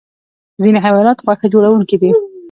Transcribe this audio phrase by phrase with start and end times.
[0.63, 2.09] ځینې حیوانات غوښه خوړونکي دي